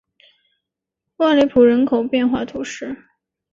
[1.17, 3.03] 沃雷普人口变化图示